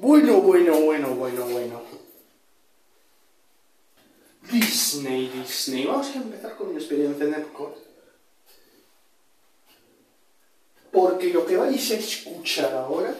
Bueno, 0.00 0.40
bueno, 0.40 0.80
bueno, 0.80 1.08
bueno, 1.10 1.44
bueno. 1.44 1.82
Disney, 4.50 5.28
Disney. 5.28 5.84
Vamos 5.84 6.06
a 6.08 6.14
empezar 6.14 6.56
con 6.56 6.70
mi 6.70 6.76
experiencia 6.76 7.26
en 7.26 7.34
Epcot. 7.34 7.76
Porque 10.90 11.26
lo 11.34 11.44
que 11.44 11.58
vais 11.58 11.90
a 11.90 11.96
escuchar 11.96 12.72
ahora, 12.72 13.14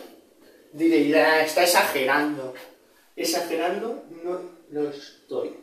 diréis, 0.73 1.15
ah, 1.17 1.43
está 1.43 1.65
exagerando. 1.65 2.55
Exagerando 3.15 4.05
no 4.23 4.41
lo 4.71 4.89
estoy. 4.89 5.55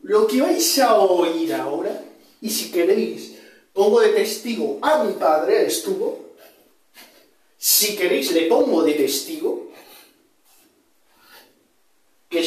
Lo 0.00 0.26
que 0.26 0.42
vais 0.42 0.78
a 0.80 0.96
oír 0.96 1.54
ahora, 1.54 2.02
y 2.40 2.50
si 2.50 2.72
queréis, 2.72 3.38
pongo 3.72 4.00
de 4.00 4.08
testigo 4.08 4.80
a 4.82 5.04
mi 5.04 5.12
padre, 5.12 5.66
estuvo. 5.66 6.34
Si 7.56 7.94
queréis, 7.94 8.32
le 8.32 8.48
pongo 8.48 8.82
de 8.82 8.94
testigo 8.94 9.68
que 12.28 12.40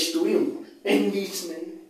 en 0.84 1.12
Disney. 1.12 1.82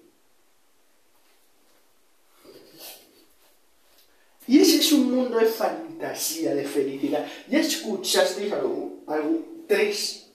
Y 4.48 4.60
ese 4.60 4.78
es 4.78 4.92
un 4.92 5.12
mundo 5.12 5.38
de 5.38 5.46
fantasía, 5.46 6.54
de 6.54 6.66
felicidad. 6.66 7.26
Ya 7.48 7.60
escuchasteis 7.60 8.52
algo, 8.52 9.04
algo, 9.08 9.46
tres 9.68 10.28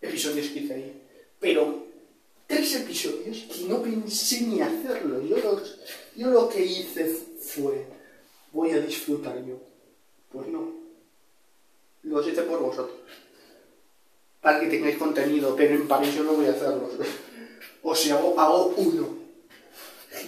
episodios 0.00 0.54
hice 0.54 0.74
ahí, 0.74 1.02
pero 1.40 1.86
tres 2.46 2.76
episodios 2.76 3.38
que 3.52 3.64
no 3.64 3.82
pensé 3.82 4.42
ni 4.42 4.60
hacerlo. 4.60 5.20
Yo, 5.22 5.38
los, 5.38 5.80
yo 6.14 6.30
lo 6.30 6.48
que 6.48 6.64
hice 6.64 7.06
fue, 7.40 7.86
voy 8.52 8.70
a 8.70 8.80
disfrutar 8.80 9.44
yo. 9.44 9.58
Pues 10.30 10.46
no, 10.48 10.72
los 12.04 12.28
hice 12.28 12.42
por 12.42 12.60
vosotros. 12.60 12.98
Para 14.40 14.60
que 14.60 14.66
tengáis 14.66 14.98
contenido, 14.98 15.56
pero 15.56 15.74
en 15.74 15.88
París 15.88 16.14
yo 16.14 16.22
no 16.22 16.34
voy 16.34 16.46
a 16.46 16.50
hacerlo. 16.50 16.90
O 17.84 17.94
sea, 17.94 18.16
hago, 18.16 18.74
uno. 18.76 19.24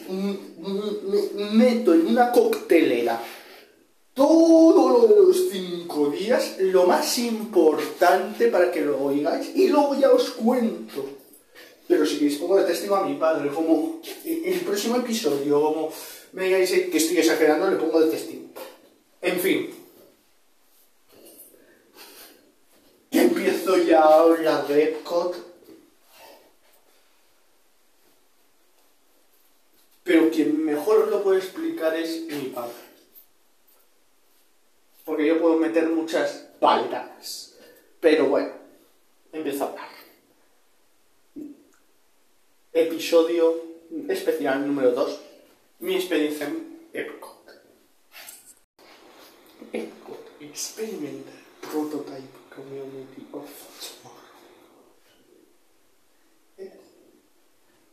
Me 0.08 1.50
meto 1.52 1.94
en 1.94 2.06
una 2.06 2.30
coctelera 2.30 3.20
todo 4.14 4.88
lo 4.88 5.06
de 5.08 5.16
los 5.16 5.50
cinco 5.50 6.08
días, 6.10 6.56
lo 6.58 6.86
más 6.86 7.18
importante 7.18 8.48
para 8.48 8.70
que 8.70 8.80
lo 8.80 9.02
oigáis, 9.02 9.50
y 9.54 9.68
luego 9.68 9.94
ya 9.94 10.10
os 10.10 10.30
cuento. 10.30 11.04
Pero 11.88 12.04
si 12.04 12.16
queréis 12.16 12.38
pongo 12.38 12.56
de 12.56 12.64
testigo 12.64 12.96
a 12.96 13.06
mi 13.06 13.14
padre, 13.16 13.50
como 13.50 14.00
el 14.24 14.60
próximo 14.60 14.96
episodio, 14.96 15.60
como 15.60 15.92
me 16.32 16.44
digáis 16.44 16.70
que 16.70 16.96
estoy 16.96 17.18
exagerando, 17.18 17.70
le 17.70 17.76
pongo 17.76 18.00
de 18.00 18.10
testigo. 18.10 18.44
En 19.22 19.38
fin. 19.40 19.70
Empiezo 23.10 23.78
ya 23.78 24.02
a 24.02 24.20
hablar 24.20 24.66
de 24.66 24.84
Epcot. 24.84 25.46
Pero 30.06 30.30
quien 30.30 30.64
mejor 30.64 31.02
os 31.02 31.10
lo 31.10 31.15
puede 31.26 31.40
explicar 31.40 31.92
es 31.96 32.20
mi 32.26 32.50
padre 32.50 32.72
porque 35.04 35.26
yo 35.26 35.40
puedo 35.40 35.56
meter 35.56 35.88
muchas 35.88 36.46
palabras. 36.60 37.56
Pero 37.98 38.26
bueno, 38.26 38.52
empiezo 39.32 39.64
a 39.64 39.68
hablar. 39.70 39.88
Episodio 42.72 43.60
especial 44.08 44.64
número 44.68 44.92
2. 44.92 45.20
Mi 45.80 45.96
experiencia 45.96 46.46
en 46.46 46.88
Epcot. 46.92 47.48
Epcot 49.72 50.30
Experimental 50.40 51.34
Prototype 51.60 52.38
Community 52.54 53.26
of 53.32 53.50
Tomorrow. 53.80 54.26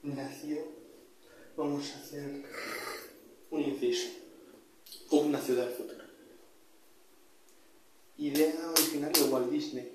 Nació, 0.04 0.68
vamos 1.58 1.92
a 1.94 1.98
hacer 1.98 2.44
un 3.54 3.62
inciso, 3.62 4.10
una 5.12 5.40
ciudad 5.40 5.68
de 5.68 5.74
futuro 5.74 6.04
idea 8.18 8.70
original 8.72 9.12
de 9.12 9.24
Walt 9.24 9.50
Disney. 9.50 9.92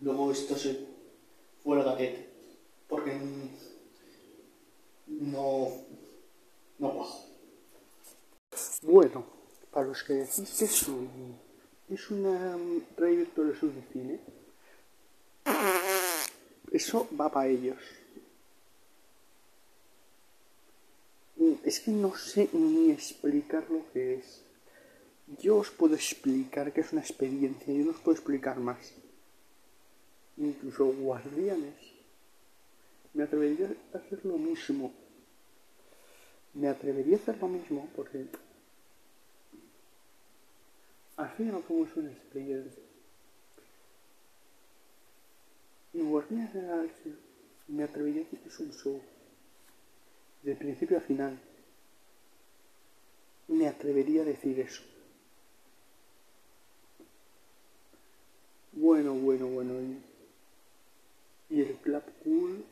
Luego 0.00 0.32
esto 0.32 0.56
se 0.56 0.86
fue 1.62 1.78
al 1.78 1.84
gaquete. 1.84 2.28
Porque 2.88 3.18
no. 5.06 5.68
no 6.78 6.98
bajo. 6.98 7.26
Bueno, 8.82 9.24
para 9.70 9.86
los 9.86 10.02
que 10.02 10.14
decís 10.14 10.56
que 10.58 10.64
es, 10.64 10.88
un, 10.88 11.38
es 11.88 12.10
una 12.10 12.58
Rey 12.96 13.16
Virtual 13.16 13.52
de 13.52 13.82
cine, 13.92 14.20
eso 16.72 17.08
va 17.18 17.30
para 17.30 17.48
ellos. 17.48 17.78
Es 21.64 21.80
que 21.80 21.90
no 21.90 22.14
sé 22.14 22.50
ni 22.52 22.90
explicar 22.90 23.64
lo 23.70 23.90
que 23.92 24.16
es. 24.16 24.42
Yo 25.38 25.56
os 25.56 25.70
puedo 25.70 25.94
explicar 25.94 26.72
que 26.72 26.82
es 26.82 26.92
una 26.92 27.00
experiencia, 27.00 27.72
yo 27.72 27.84
no 27.84 27.92
os 27.92 28.00
puedo 28.00 28.16
explicar 28.16 28.58
más. 28.58 28.92
Incluso 30.36 30.86
guardianes. 30.86 31.74
Me 33.14 33.22
atrevería 33.22 33.74
a 33.94 33.98
hacer 33.98 34.24
lo 34.24 34.36
mismo. 34.36 34.92
Me 36.52 36.68
atrevería 36.68 37.16
a 37.16 37.20
hacer 37.20 37.38
lo 37.40 37.48
mismo 37.48 37.88
porque 37.96 38.26
al 41.16 41.30
fin 41.30 41.52
no 41.52 41.60
como 41.62 41.84
es 41.86 41.96
una 41.96 42.10
experiencia. 42.10 42.82
Y 45.92 46.00
Guardianes 46.02 46.52
de 46.54 46.62
la 46.62 46.84
me 47.68 47.84
atrevería 47.84 48.22
a 48.22 48.24
decir 48.24 48.40
que 48.40 48.48
es 48.48 48.60
un 48.60 48.72
show. 48.72 49.00
De 50.42 50.54
principio 50.54 50.98
a 50.98 51.00
final. 51.00 51.38
Me 53.48 53.68
atrevería 53.68 54.22
a 54.22 54.24
decir 54.24 54.58
eso. 54.60 54.82
Bueno, 58.72 59.12
bueno, 59.14 59.46
bueno. 59.48 59.74
Y 61.50 61.60
el 61.60 61.74
Blackpool, 61.84 62.64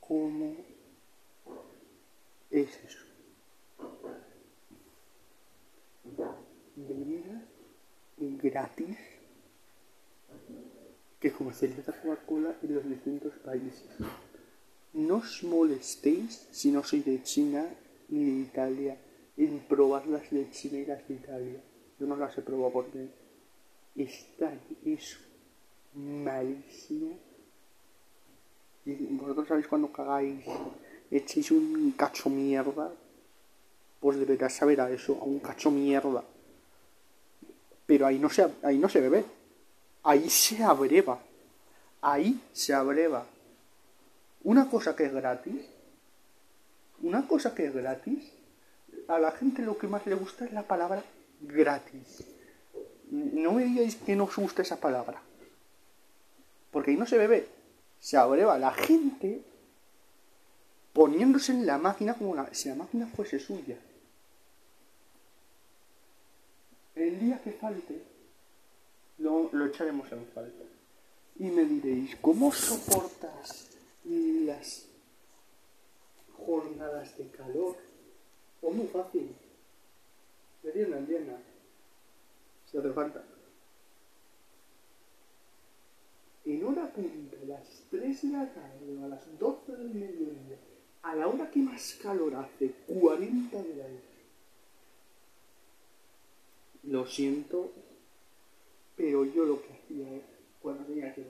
¿cómo 0.00 0.56
es 2.50 2.76
eso? 2.82 2.98
Bebidas 6.74 7.42
gratis 8.16 8.96
que 11.20 11.32
comercializa 11.32 11.92
Coca-Cola 11.92 12.56
en 12.62 12.74
los 12.74 12.88
distintos 12.88 13.34
países. 13.44 13.86
No 14.98 15.22
os 15.22 15.44
molestéis 15.46 16.48
si 16.50 16.72
no 16.74 16.82
sois 16.82 17.04
de 17.06 17.22
China 17.22 17.62
ni 18.10 18.24
de 18.24 18.36
Italia 18.50 18.96
en 19.36 19.60
probar 19.60 20.08
las 20.08 20.28
de 20.30 20.42
y 20.42 20.84
las 20.84 21.06
de 21.06 21.14
Italia. 21.14 21.60
Yo 22.00 22.06
no 22.06 22.16
las 22.16 22.36
he 22.36 22.42
probado 22.42 22.72
porque 22.72 23.06
esta 23.94 24.52
es 24.84 25.18
malísimo. 25.94 27.16
Y 28.84 28.94
vosotros 29.14 29.46
sabéis 29.46 29.68
cuando 29.68 29.92
cagáis, 29.92 30.44
echéis 31.12 31.52
un 31.52 31.92
cacho 31.96 32.28
mierda, 32.28 32.90
pues 34.00 34.18
deberías 34.18 34.52
saber 34.52 34.80
a 34.80 34.90
eso, 34.90 35.16
a 35.20 35.24
un 35.24 35.38
cacho 35.38 35.70
mierda. 35.70 36.24
Pero 37.86 38.04
ahí 38.04 38.18
no 38.18 38.30
se, 38.30 38.50
ahí 38.64 38.78
no 38.78 38.88
se 38.88 39.00
bebe. 39.00 39.24
Ahí 40.02 40.28
se 40.28 40.64
abreva. 40.64 41.22
Ahí 42.00 42.40
se 42.52 42.74
abreva. 42.74 43.24
Una 44.48 44.70
cosa 44.70 44.96
que 44.96 45.04
es 45.04 45.12
gratis, 45.12 45.60
una 47.02 47.28
cosa 47.28 47.54
que 47.54 47.66
es 47.66 47.74
gratis, 47.74 48.32
a 49.06 49.18
la 49.18 49.32
gente 49.32 49.60
lo 49.60 49.76
que 49.76 49.88
más 49.88 50.06
le 50.06 50.14
gusta 50.14 50.46
es 50.46 50.52
la 50.54 50.62
palabra 50.62 51.04
gratis. 51.42 52.24
No 53.10 53.52
me 53.52 53.64
digáis 53.64 53.96
que 53.96 54.16
no 54.16 54.24
os 54.24 54.34
gusta 54.36 54.62
esa 54.62 54.80
palabra. 54.80 55.20
Porque 56.70 56.92
ahí 56.92 56.96
no 56.96 57.04
se 57.04 57.18
bebe. 57.18 57.46
Se 58.00 58.16
abreva 58.16 58.58
la 58.58 58.72
gente 58.72 59.42
poniéndose 60.94 61.52
en 61.52 61.66
la 61.66 61.76
máquina 61.76 62.14
como 62.14 62.34
si 62.52 62.70
la 62.70 62.76
máquina 62.76 63.06
fuese 63.06 63.38
suya. 63.38 63.76
El 66.94 67.20
día 67.20 67.38
que 67.44 67.52
falte, 67.52 68.02
lo, 69.18 69.50
lo 69.52 69.66
echaremos 69.66 70.10
en 70.10 70.24
falta. 70.28 70.64
Y 71.36 71.50
me 71.50 71.66
diréis, 71.66 72.16
¿cómo 72.22 72.50
soportas 72.50 73.67
las 74.08 74.86
jornadas 76.36 77.16
de 77.18 77.28
calor? 77.28 77.76
O 78.62 78.70
muy 78.70 78.86
fácil. 78.86 79.34
Entienda, 80.64 80.98
entienda. 80.98 81.40
Si 82.70 82.78
hace 82.78 82.90
falta. 82.92 83.24
En 86.44 86.64
hora 86.64 86.90
punta, 86.90 87.36
a 87.42 87.46
las 87.46 87.82
3 87.90 88.22
de 88.22 88.28
la 88.28 88.52
tarde 88.52 88.98
o 88.98 89.04
a 89.04 89.08
las 89.08 89.38
12 89.38 89.72
del 89.72 89.94
mediodía, 89.94 90.56
a 91.02 91.14
la 91.14 91.28
hora 91.28 91.50
que 91.50 91.60
más 91.60 91.98
calor 92.02 92.34
hace, 92.34 92.72
40 92.86 93.50
grados. 93.50 94.00
Lo 96.84 97.06
siento, 97.06 97.70
pero 98.96 99.24
yo 99.26 99.44
lo 99.44 99.60
que 99.60 99.72
hacía 99.74 100.22
cuando 100.62 100.84
tenía 100.84 101.14
que 101.14 101.22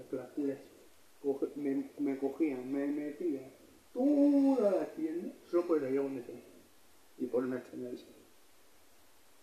me, 1.58 2.18
cogían, 2.18 2.72
me 2.72 2.86
metían 2.86 3.50
toda 3.92 4.70
la 4.70 4.86
tienda 4.94 5.32
solo 5.50 5.66
por 5.66 5.82
el 5.82 5.98
un 5.98 6.16
detrás 6.16 6.42
y 7.18 7.26
por 7.26 7.44
una 7.44 7.58
extrañeza. 7.58 8.06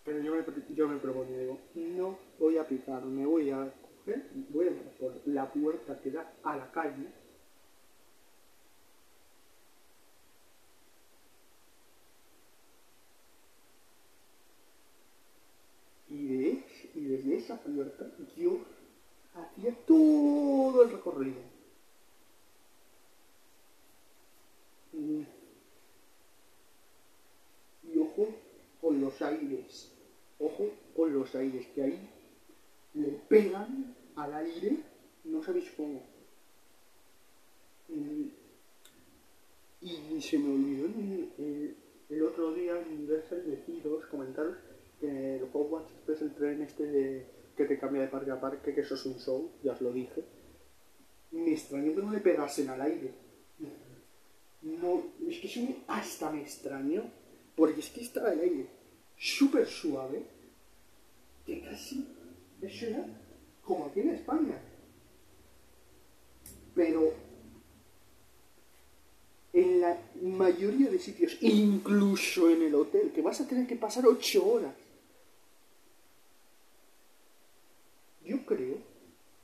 Pero 0.04 0.20
yo 0.20 0.34
me, 0.34 0.74
yo 0.74 0.88
me 0.88 0.98
proponía, 0.98 1.38
digo, 1.38 1.58
no 1.74 2.16
voy 2.38 2.58
a 2.58 2.66
picar, 2.66 3.04
me 3.04 3.26
voy 3.26 3.50
a 3.50 3.72
coger, 3.82 4.22
voy 4.50 4.66
a 4.66 4.70
ir 4.70 4.76
por 4.98 5.12
la 5.26 5.52
puerta 5.52 6.00
que 6.00 6.10
da 6.10 6.32
a 6.42 6.56
la 6.56 6.70
calle. 6.70 7.08
Y, 16.08 16.26
de, 16.28 16.64
y 16.94 17.00
desde 17.04 17.36
esa 17.36 17.60
puerta 17.60 18.06
yo 18.36 18.58
hacía 19.34 19.74
todo 19.86 20.84
el 20.84 20.90
recorrido 20.92 21.55
los 29.16 29.22
aires, 29.22 29.92
ojo 30.38 30.70
con 30.94 31.12
los 31.12 31.34
aires, 31.34 31.66
que 31.74 31.82
ahí 31.82 32.10
le 32.94 33.08
pegan 33.28 33.94
al 34.14 34.34
aire, 34.34 34.76
no 35.24 35.42
sabéis 35.42 35.70
cómo. 35.76 36.02
Y, 37.88 38.32
se 40.20 40.38
me 40.38 40.54
olvidó 40.54 40.86
el, 42.08 42.22
otro 42.22 42.54
día 42.54 42.80
en 42.80 42.98
Universal 42.98 43.44
deciros, 43.46 44.06
comentaros 44.06 44.56
que 45.00 45.36
el 45.36 45.44
Hogwarts 45.52 45.92
es 46.08 46.22
el 46.22 46.34
tren 46.34 46.62
este 46.62 46.84
de, 46.84 47.26
que 47.56 47.66
te 47.66 47.78
cambia 47.78 48.02
de 48.02 48.08
parque 48.08 48.30
a 48.30 48.40
parque, 48.40 48.74
que 48.74 48.80
eso 48.80 48.94
es 48.94 49.06
un 49.06 49.18
show, 49.18 49.50
ya 49.62 49.72
os 49.72 49.80
lo 49.80 49.92
dije. 49.92 50.24
Me 51.30 51.52
extrañó 51.52 51.94
que 51.94 52.02
no 52.02 52.12
le 52.12 52.20
pegasen 52.20 52.70
al 52.70 52.80
aire. 52.80 53.10
No, 54.62 55.02
es 55.28 55.38
que 55.38 55.46
eso 55.46 55.60
me- 55.60 55.84
hasta 55.86 56.30
me 56.30 56.40
extrañó, 56.40 57.04
porque 57.54 57.80
es 57.80 57.90
que 57.90 58.00
estaba 58.00 58.32
el 58.32 58.40
aire 58.40 58.75
súper 59.18 59.66
suave, 59.66 60.22
que 61.44 61.60
casi 61.62 62.06
eso 62.62 62.86
era 62.86 63.04
como 63.64 63.86
aquí 63.86 64.00
en 64.00 64.10
España. 64.10 64.58
Pero 66.74 67.12
en 69.52 69.80
la 69.80 69.98
mayoría 70.22 70.90
de 70.90 70.98
sitios, 70.98 71.38
incluso 71.40 72.50
en 72.50 72.62
el 72.62 72.74
hotel, 72.74 73.12
que 73.14 73.22
vas 73.22 73.40
a 73.40 73.48
tener 73.48 73.66
que 73.66 73.76
pasar 73.76 74.06
ocho 74.06 74.46
horas. 74.46 74.74
Yo 78.22 78.44
creo 78.44 78.76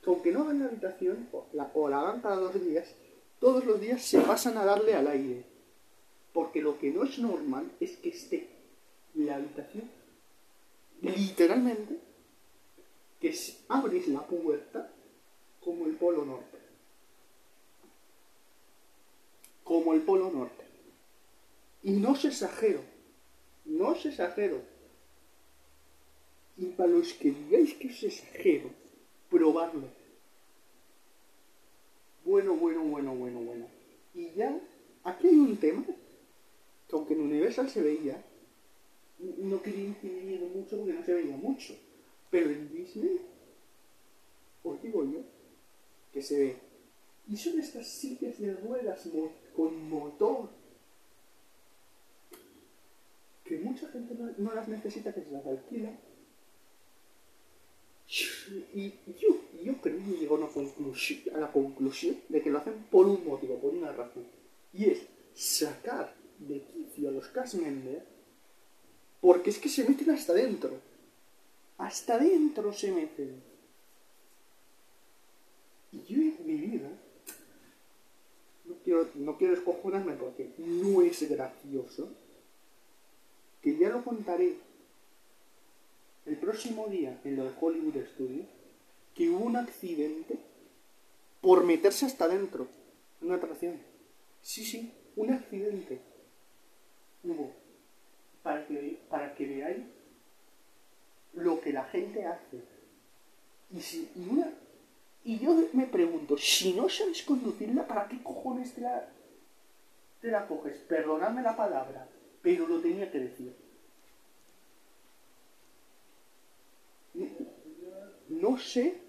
que 0.03 0.09
aunque 0.09 0.31
no 0.31 0.43
hagan 0.43 0.59
la 0.59 0.65
habitación 0.65 1.27
o 1.31 1.45
la, 1.53 1.71
o 1.73 1.89
la 1.89 2.01
hagan 2.01 2.21
cada 2.21 2.35
dos 2.35 2.53
días, 2.63 2.93
todos 3.39 3.65
los 3.65 3.79
días 3.79 4.03
se 4.03 4.19
pasan 4.19 4.57
a 4.57 4.65
darle 4.65 4.93
al 4.93 5.07
aire. 5.07 5.43
Porque 6.31 6.61
lo 6.61 6.77
que 6.77 6.91
no 6.91 7.03
es 7.03 7.17
normal 7.17 7.71
es 7.79 7.97
que 7.97 8.09
esté 8.09 8.52
la 9.15 9.35
habitación 9.35 9.89
literalmente 11.03 11.99
que 13.19 13.35
abres 13.67 14.07
la 14.07 14.25
puerta 14.25 14.89
como 15.61 15.85
el 15.85 15.95
polo 15.95 16.25
norte. 16.25 16.57
Como 19.63 19.93
el 19.93 20.01
polo 20.01 20.29
norte. 20.29 20.63
Y 21.83 21.91
no 21.91 22.11
os 22.11 22.25
exagero. 22.25 22.81
No 23.65 23.89
os 23.89 24.05
exagero. 24.05 24.61
Y 26.57 26.65
para 26.65 26.89
los 26.89 27.13
que 27.13 27.31
digáis 27.31 27.73
que 27.75 27.87
os 27.87 28.03
exagero, 28.03 28.69
probadlo. 29.29 29.87
Bueno, 32.25 32.55
bueno, 32.55 32.83
bueno, 32.83 33.15
bueno, 33.15 33.39
bueno. 33.39 33.67
Y 34.13 34.31
ya, 34.31 34.57
aquí 35.03 35.27
hay 35.27 35.35
un 35.35 35.57
tema 35.57 35.83
que 35.85 36.95
aunque 36.95 37.13
en 37.13 37.21
Universal 37.21 37.69
se 37.69 37.81
veía, 37.81 38.21
no 39.37 39.61
quería 39.61 39.85
incidir 39.85 40.39
mucho 40.41 40.77
porque 40.77 40.93
no 40.93 41.03
se 41.05 41.13
veía 41.13 41.37
mucho. 41.37 41.75
Pero 42.29 42.49
en 42.49 42.71
Disney, 42.73 43.19
os 44.63 44.81
digo 44.81 45.03
yo, 45.05 45.19
que 46.11 46.21
se 46.21 46.39
ve. 46.39 46.55
Y 47.29 47.37
son 47.37 47.59
estas 47.59 47.87
sillas 47.87 48.39
de 48.39 48.53
ruedas 48.55 49.05
mo- 49.07 49.31
con 49.55 49.89
motor. 49.89 50.49
Que 53.45 53.57
mucha 53.57 53.87
gente 53.89 54.15
no, 54.15 54.31
no 54.37 54.53
las 54.55 54.67
necesita, 54.67 55.13
que 55.13 55.23
se 55.23 55.31
las 55.31 55.45
alquila. 55.45 55.91
Y 58.73 58.93
yo, 59.19 59.29
yo 59.63 59.73
creo 59.81 59.97
que 59.97 60.17
llego 60.19 60.35
a, 60.37 61.35
a 61.35 61.39
la 61.39 61.51
conclusión 61.51 62.17
de 62.29 62.41
que 62.41 62.49
lo 62.49 62.59
hacen 62.59 62.85
por 62.91 63.07
un 63.07 63.25
motivo, 63.25 63.57
por 63.59 63.73
una 63.73 63.91
razón. 63.91 64.23
Y 64.73 64.85
es 64.85 65.01
sacar 65.33 66.13
de 66.39 66.61
quicio 66.61 67.09
a 67.09 67.11
los 67.11 67.27
cast 67.29 67.55
members 67.55 68.03
porque 69.23 69.51
es 69.51 69.57
que 69.57 69.69
se 69.69 69.87
meten 69.87 70.09
hasta 70.09 70.33
dentro. 70.33 70.71
Hasta 71.77 72.17
dentro 72.17 72.73
se 72.73 72.91
meten. 72.91 73.41
Y 75.93 76.03
yo 76.03 76.21
en 76.21 76.45
mi 76.45 76.55
vida 76.55 76.89
no 78.65 78.75
quiero, 78.83 79.09
no 79.15 79.37
quiero 79.37 79.53
escojonarme 79.53 80.15
porque 80.15 80.49
no 80.57 81.01
es 81.01 81.29
gracioso. 81.29 82.09
Que 83.61 83.77
ya 83.77 83.87
lo 83.87 84.03
contaré 84.03 84.57
el 86.25 86.35
próximo 86.35 86.87
día 86.87 87.17
en 87.23 87.37
lo 87.37 87.45
de 87.45 87.51
Hollywood 87.57 88.05
Studios. 88.15 88.47
Que 89.15 89.29
hubo 89.29 89.45
un 89.45 89.55
accidente 89.55 90.37
por 91.39 91.63
meterse 91.63 92.05
hasta 92.05 92.27
dentro 92.27 92.67
en 93.21 93.27
una 93.27 93.37
atracción. 93.37 93.77
Sí, 94.41 94.65
sí, 94.65 94.91
un 95.15 95.31
accidente. 95.31 96.01
Hubo 97.23 97.62
para 98.43 98.67
que, 98.67 98.99
para 99.09 99.33
que 99.33 99.45
veáis 99.45 99.83
lo 101.33 101.59
que 101.61 101.73
la 101.73 101.85
gente 101.85 102.25
hace. 102.25 102.61
Y, 103.71 103.81
si, 103.81 104.11
y, 104.15 104.29
una, 104.29 104.51
y 105.23 105.39
yo 105.39 105.55
me 105.73 105.87
pregunto, 105.87 106.37
si 106.37 106.73
no 106.73 106.89
sabes 106.89 107.23
conducirla, 107.23 107.87
¿para 107.87 108.07
qué 108.07 108.21
cojones 108.21 108.73
te 108.73 108.81
la, 108.81 109.07
te 110.21 110.27
la 110.27 110.45
coges? 110.45 110.77
Perdonadme 110.79 111.41
la 111.41 111.55
palabra, 111.55 112.07
pero 112.41 112.67
lo 112.67 112.79
tenía 112.79 113.09
que 113.09 113.19
decir. 113.19 113.55
No 118.29 118.57
sé, 118.57 118.99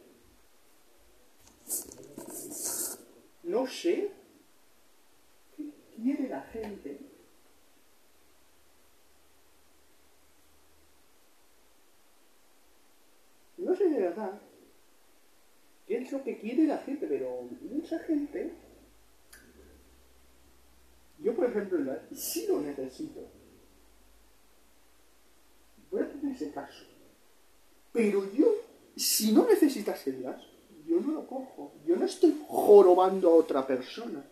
no 3.43 3.67
sé 3.67 4.11
qué 5.57 5.71
quiere 5.97 6.29
la 6.29 6.43
gente 6.43 6.99
no 13.59 13.75
sé 13.75 13.89
de 13.89 14.01
verdad 14.01 14.41
qué 15.87 15.99
es 15.99 16.04
lo 16.15 16.23
que 16.23 16.39
quiere 16.39 16.65
la 16.65 16.79
gente, 16.79 17.07
pero 17.07 17.43
mucha 17.71 17.99
gente, 17.99 18.53
yo 21.19 21.35
por 21.35 21.47
ejemplo, 21.47 21.79
sí 22.13 22.47
lo 22.49 22.61
necesito. 22.61 23.21
Voy 25.91 26.03
a 26.03 26.09
tener 26.09 26.35
ese 26.35 26.51
caso. 26.53 26.85
Pero 27.93 28.33
yo, 28.33 28.47
si 28.97 29.33
no 29.33 29.47
necesitas 29.47 30.07
el 30.07 30.23
gas, 30.23 30.43
yo 30.87 31.01
no 31.01 31.13
lo 31.13 31.27
cojo. 31.27 31.73
Yo 31.87 31.97
no 31.97 32.05
estoy 32.05 32.37
jorobando 32.49 33.31
a 33.31 33.35
otra 33.35 33.67
persona. 33.67 34.25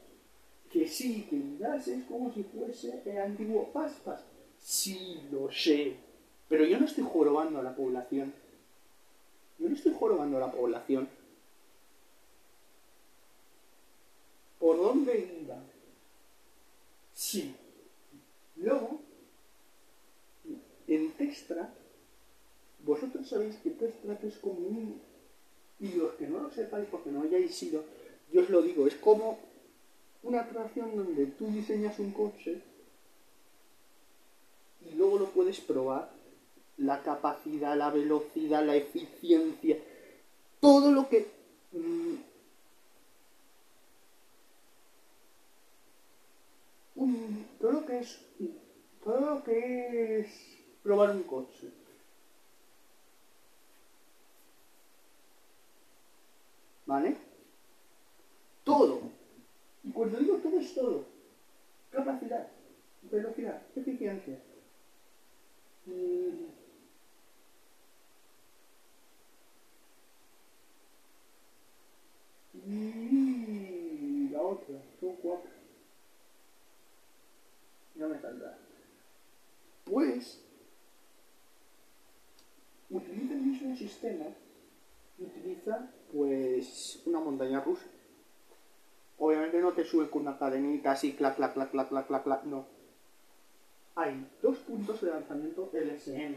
Que 0.70 0.88
sí, 0.88 1.26
que 1.28 1.36
el 1.36 1.58
gas 1.58 1.86
es 1.88 2.04
como 2.04 2.32
si 2.32 2.44
fuese 2.44 3.02
el 3.04 3.18
antiguo 3.18 3.72
paspas. 3.72 4.24
Sí, 4.58 5.20
lo 5.30 5.50
sé. 5.50 5.96
Pero 6.48 6.64
yo 6.64 6.78
no 6.78 6.86
estoy 6.86 7.04
jorobando 7.04 7.60
a 7.60 7.62
la 7.62 7.74
población. 7.74 8.32
Yo 9.58 9.68
no 9.68 9.74
estoy 9.74 9.94
jorobando 9.98 10.38
a 10.38 10.40
la 10.40 10.50
población. 10.50 11.08
¿Por 14.62 14.76
dónde 14.94 15.38
iba? 15.42 15.56
Sí. 17.14 17.54
Luego, 18.56 19.00
en 20.87 21.12
Testra, 21.12 21.72
vosotros 22.84 23.28
sabéis 23.28 23.56
que 23.56 23.70
Testra 23.70 24.18
es 24.22 24.37
como 24.38 24.58
un... 24.58 25.00
Y 25.80 25.92
los 25.94 26.12
que 26.14 26.26
no 26.28 26.38
lo 26.40 26.50
sepáis 26.50 26.87
porque 26.90 27.11
no 27.11 27.22
hayáis 27.22 27.61
ido, 27.62 27.84
yo 28.32 28.42
os 28.42 28.50
lo 28.50 28.62
digo, 28.62 28.87
es 28.87 28.94
como 28.96 29.38
una 30.22 30.42
atracción 30.42 30.94
donde 30.96 31.26
tú 31.26 31.46
diseñas 31.49 31.99
un 31.99 32.12
coche 32.12 32.61
y 34.88 34.94
luego 34.96 35.18
lo 35.18 35.26
puedes 35.30 35.61
probar. 35.61 36.11
La 36.78 37.02
capacidad, 37.02 37.76
la 37.76 37.90
velocidad, 37.90 38.64
la 38.64 38.76
eficiencia, 38.76 39.76
todo 40.61 40.90
lo 40.90 41.08
que... 41.08 41.26
mm, 41.72 42.14
un- 46.96 47.46
todo 47.61 47.72
lo 47.72 47.87
que 47.87 47.91
Todo 49.04 49.21
lo 49.21 49.44
que 49.44 50.21
es 50.21 50.28
probar 50.82 51.11
un 51.11 51.23
coche. 51.25 51.71
¿Vale? 56.87 57.16
Todo. 58.64 59.00
Y 59.82 59.90
cuando 59.90 60.18
digo 60.18 60.37
todo 60.37 60.59
es 60.59 60.75
todo. 60.75 61.04
Capacidad, 61.90 62.49
velocidad, 63.11 63.62
eficiencia. 63.75 64.38
Mm. 65.87 66.52
cuatro, 74.52 74.82
son 75.00 75.16
cuatro. 75.16 75.50
No 77.94 78.09
me 78.09 78.21
saldrá. 78.21 78.59
Pues, 79.85 80.40
utiliza 82.90 83.35
el 83.35 83.40
utiliza 85.18 85.90
pues 86.12 87.02
una 87.06 87.21
montaña 87.21 87.61
rusa. 87.61 87.87
Obviamente 89.18 89.61
no 89.61 89.73
te 89.73 89.85
sube 89.85 90.11
con 90.11 90.23
una 90.23 90.38
cadenita 90.38 90.92
así, 90.92 91.12
clac, 91.12 91.37
clac, 91.37 91.54
clac, 91.54 91.71
clac, 91.71 91.88
clac, 91.88 92.06
clac, 92.06 92.25
clac, 92.25 92.44
no. 92.44 92.66
Hay 93.94 94.26
dos 94.42 94.59
puntos 94.59 95.00
de 95.02 95.11
lanzamiento 95.11 95.71
LSM 95.73 96.35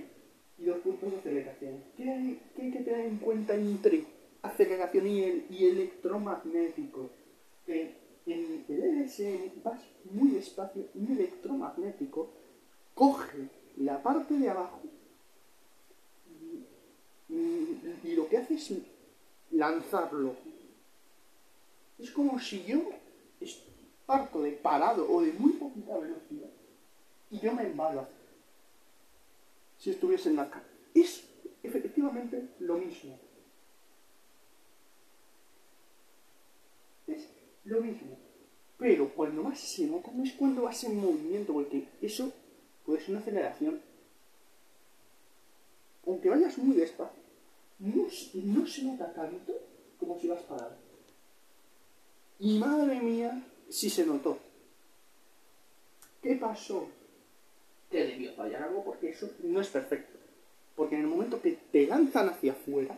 y 0.59 0.65
dos 0.65 0.77
puntos 0.79 1.11
de 1.11 1.17
aceleración. 1.17 1.83
¿Qué 1.97 2.09
hay, 2.09 2.41
qué 2.55 2.61
hay 2.63 2.71
que 2.71 2.79
tener 2.79 3.05
en 3.05 3.17
cuenta 3.17 3.55
entre 3.55 4.03
aceleración 4.41 5.07
y, 5.07 5.23
el, 5.23 5.45
y 5.49 5.65
electromagnético? 5.65 7.09
Que 7.65 7.95
en 8.27 8.65
el 8.67 9.03
LSM 9.03 9.63
vas 9.63 9.81
muy 10.11 10.31
despacio 10.31 10.85
y 10.93 11.11
electromagnético 11.11 12.29
coge 12.93 13.49
la 13.77 14.01
parte 14.01 14.35
de 14.35 14.49
abajo 14.49 14.81
y, 17.29 18.15
lo 18.15 18.27
que 18.29 18.37
hace 18.37 18.55
es 18.55 18.73
lanzarlo. 19.51 20.35
Es 21.97 22.11
como 22.11 22.39
si 22.39 22.63
yo 22.65 22.91
parto 24.05 24.41
de 24.41 24.51
parado 24.51 25.09
o 25.09 25.21
de 25.21 25.33
muy 25.33 25.53
poquita 25.53 25.97
velocidad 25.97 26.49
y 27.31 27.39
yo 27.39 27.53
me 27.53 27.63
embalo 27.63 28.07
si 29.79 29.89
estuviese 29.89 30.29
en 30.29 30.35
la 30.37 30.49
cara. 30.49 30.65
Es 30.93 31.23
efectivamente 31.63 32.49
lo 32.59 32.77
mismo. 32.77 33.17
Es 37.07 37.27
lo 37.65 37.81
mismo. 37.81 38.17
Pero 38.77 39.09
cuando 39.09 39.43
más 39.43 39.59
se 39.59 39.87
nota 39.87 40.11
no 40.11 40.23
es 40.23 40.33
cuando 40.33 40.63
vas 40.63 40.83
en 40.83 40.99
movimiento, 40.99 41.53
porque 41.53 41.87
eso 42.01 42.31
puede 42.85 43.01
ser 43.01 43.11
una 43.11 43.19
aceleración 43.19 43.81
aunque 46.05 46.29
vayas 46.29 46.57
muy 46.57 46.75
despacio, 46.75 47.23
no, 47.79 48.07
no 48.43 48.67
se 48.67 48.83
nota 48.83 49.13
tanto 49.13 49.53
como 49.99 50.19
si 50.19 50.27
vas 50.27 50.41
parado. 50.43 50.75
Y 52.39 52.59
madre 52.59 53.01
mía, 53.01 53.43
si 53.69 53.89
se 53.89 54.05
notó. 54.05 54.37
¿Qué 56.21 56.35
pasó? 56.35 56.87
Que 57.89 58.03
debió 58.03 58.33
fallar 58.33 58.63
algo 58.63 58.83
porque 58.83 59.09
eso 59.09 59.29
no 59.43 59.61
es 59.61 59.67
perfecto. 59.69 60.17
Porque 60.75 60.95
en 60.95 61.01
el 61.01 61.07
momento 61.07 61.41
que 61.41 61.57
te 61.71 61.87
lanzan 61.87 62.29
hacia 62.29 62.51
afuera, 62.51 62.97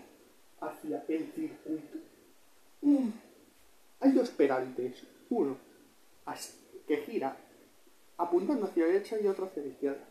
hacia 0.60 1.04
el 1.08 1.32
circuito, 1.34 1.98
hay 4.00 4.12
dos 4.12 4.30
peraltes. 4.30 5.04
Uno 5.30 5.58
que 6.88 6.98
gira 6.98 7.38
apuntando 8.18 8.66
hacia 8.66 8.84
la 8.84 8.94
derecha 8.94 9.18
y 9.20 9.28
otro 9.28 9.46
hacia 9.46 9.64
la 9.64 9.70
izquierda. 9.70 10.06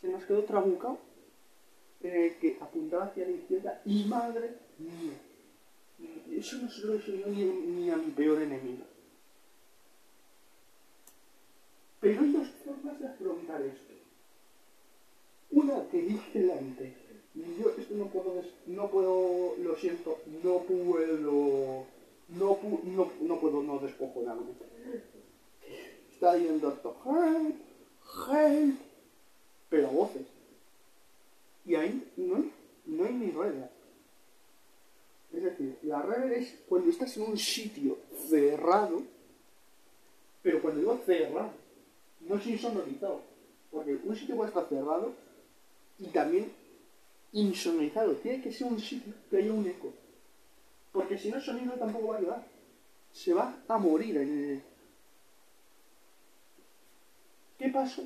Se 0.00 0.08
nos 0.08 0.24
quedó 0.24 0.44
trabucado 0.44 0.98
que 2.10 2.56
apuntaba 2.60 3.04
hacia 3.04 3.24
la 3.24 3.32
izquierda 3.32 3.80
y 3.86 4.04
madre 4.04 4.50
mía. 4.78 5.14
Eso 6.36 6.58
no 6.58 6.70
se 6.70 6.86
lo 6.86 6.94
he 6.94 7.30
ni, 7.30 7.44
ni 7.44 7.90
a 7.90 7.96
mi 7.96 8.10
peor 8.10 8.42
enemigo. 8.42 8.84
Pero 12.00 12.20
hay 12.20 12.32
dos 12.32 12.48
formas 12.64 13.00
de 13.00 13.06
afrontar 13.06 13.62
esto. 13.62 13.94
Una 15.52 15.88
que 15.88 16.02
dije 16.02 16.52
antes, 16.52 16.92
yo 17.34 17.70
esto 17.78 17.94
no 17.94 18.06
puedo, 18.06 18.42
no 18.66 18.90
puedo, 18.90 19.54
lo 19.62 19.76
siento, 19.76 20.18
no 20.42 20.58
puedo, 20.58 21.86
no, 22.28 22.58
no, 22.84 23.10
no 23.22 23.40
puedo 23.40 23.62
no 23.62 23.78
descojonarme. 23.78 24.52
Está 26.12 26.36
yendo 26.36 26.68
harto, 26.68 26.96
help, 27.06 27.56
help, 28.28 28.78
pero 29.70 29.88
voces. 29.88 30.33
Y 31.66 31.74
ahí 31.74 32.12
no 32.16 32.36
hay, 32.36 32.52
no 32.86 33.04
hay 33.04 33.14
ni 33.14 33.30
ruedas. 33.30 33.70
Es 35.32 35.42
decir, 35.42 35.78
la 35.82 36.02
red 36.02 36.32
es 36.32 36.54
cuando 36.68 36.90
estás 36.90 37.16
en 37.16 37.24
un 37.24 37.36
sitio 37.36 37.98
cerrado, 38.28 39.02
pero 40.42 40.62
cuando 40.62 40.80
digo 40.80 41.00
cerrado, 41.04 41.50
no 42.20 42.36
es 42.36 42.46
insonorizado. 42.46 43.20
Porque 43.70 43.98
un 44.04 44.14
sitio 44.14 44.36
puede 44.36 44.48
estar 44.48 44.68
cerrado 44.68 45.12
y 45.98 46.06
también 46.06 46.52
insonorizado. 47.32 48.12
Tiene 48.16 48.42
que 48.42 48.52
ser 48.52 48.68
un 48.68 48.78
sitio 48.78 49.12
que 49.28 49.38
haya 49.38 49.52
un 49.52 49.66
eco. 49.66 49.92
Porque 50.92 51.18
si 51.18 51.30
no, 51.30 51.36
el 51.36 51.42
sonido 51.42 51.72
tampoco 51.74 52.08
va 52.08 52.14
a 52.14 52.18
ayudar. 52.18 52.46
Se 53.12 53.34
va 53.34 53.56
a 53.66 53.78
morir 53.78 54.16
en 54.18 54.44
el... 54.44 54.62
¿Qué 57.58 57.68
pasó? 57.70 58.04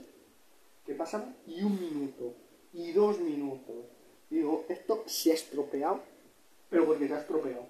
¿Qué 0.86 0.94
pasaba? 0.94 1.30
Y 1.46 1.62
un 1.62 1.78
minuto 1.78 2.34
y 2.72 2.92
dos 2.92 3.18
minutos. 3.20 3.76
Digo, 4.30 4.64
esto 4.68 5.04
se 5.06 5.30
ha 5.30 5.34
estropeado, 5.34 6.02
pero 6.68 6.86
porque 6.86 7.08
se 7.08 7.14
ha 7.14 7.20
estropeado. 7.20 7.66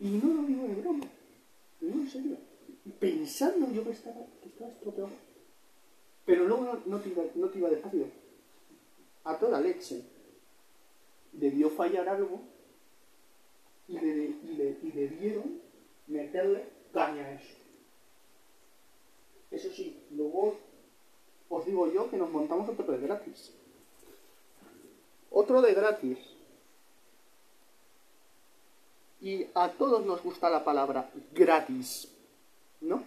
Y 0.00 0.08
no 0.08 0.34
lo 0.34 0.42
digo 0.42 0.66
de 0.66 0.74
broma, 0.74 1.06
digo 1.80 1.94
en 2.00 2.08
serio. 2.08 2.36
Pensando 2.98 3.70
yo 3.70 3.84
que 3.84 3.90
estaba, 3.90 4.26
que 4.42 4.48
estaba 4.48 4.70
estropeado. 4.70 5.10
Pero 6.24 6.46
luego 6.46 6.80
no, 6.86 7.00
te 7.00 7.08
iba, 7.10 7.24
no 7.34 7.48
te 7.48 7.58
iba 7.58 7.70
despacio. 7.70 8.06
A 9.24 9.38
toda 9.38 9.60
leche. 9.60 10.02
Debió 11.32 11.70
fallar 11.70 12.08
algo 12.08 12.40
y, 13.88 13.98
le, 13.98 14.24
y, 14.24 14.54
le, 14.56 14.76
y 14.82 14.90
debieron 14.90 15.60
meterle 16.08 16.64
caña 16.92 17.24
a 17.24 17.32
eso. 17.34 17.59
Eso 19.50 19.68
sí, 19.70 20.00
luego 20.12 20.56
os 21.48 21.66
digo 21.66 21.90
yo 21.92 22.08
que 22.08 22.16
nos 22.16 22.30
montamos 22.30 22.68
otro 22.68 22.84
de 22.92 22.98
gratis. 22.98 23.52
Otro 25.30 25.60
de 25.60 25.74
gratis. 25.74 26.18
Y 29.20 29.46
a 29.54 29.68
todos 29.70 30.04
nos 30.06 30.22
gusta 30.22 30.48
la 30.48 30.64
palabra 30.64 31.10
gratis. 31.32 32.08
¿No? 32.80 33.04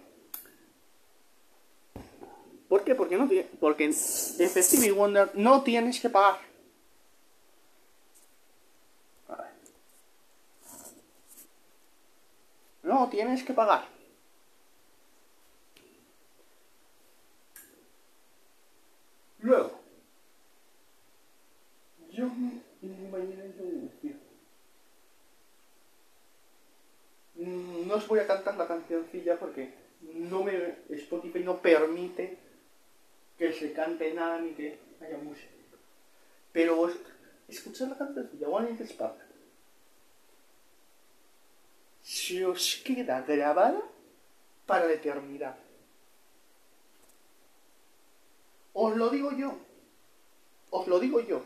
¿Por 2.68 2.84
qué? 2.84 2.94
Porque, 2.94 3.16
no 3.16 3.28
porque 3.60 3.84
en 3.84 3.94
Festive 3.94 4.92
Wonder 4.92 5.30
no 5.34 5.62
tienes 5.62 6.00
que 6.00 6.10
pagar. 6.10 6.38
No 12.82 13.08
tienes 13.08 13.42
que 13.42 13.54
pagar. 13.54 13.93
Luego, 19.44 19.78
yo 22.10 22.30
me 22.30 22.62
imaginé 22.80 23.44
un 23.58 23.90
No 27.86 27.96
os 27.96 28.08
voy 28.08 28.20
a 28.20 28.26
cantar 28.26 28.56
la 28.56 28.66
cancioncilla 28.66 29.38
porque 29.38 29.74
no 30.00 30.42
me, 30.44 30.76
Spotify 30.88 31.40
no 31.40 31.58
permite 31.60 32.38
que 33.36 33.52
se 33.52 33.74
cante 33.74 34.14
nada 34.14 34.40
ni 34.40 34.52
que 34.52 34.78
haya 35.02 35.18
música. 35.18 35.52
Pero 36.50 36.90
escuchad 37.46 37.88
la 37.88 37.98
cancioncilla, 37.98 38.48
One 38.48 38.70
in 38.70 38.78
the 38.78 38.86
Spark. 38.86 39.18
Se 42.00 42.46
os 42.46 42.76
queda 42.82 43.20
grabada 43.20 43.82
para 44.64 44.86
la 44.86 44.94
eternidad. 44.94 45.63
Os 48.84 48.94
lo 48.96 49.08
digo 49.08 49.32
yo. 49.32 49.50
Os 50.70 50.86
lo 50.86 51.00
digo 51.00 51.18
yo. 51.20 51.42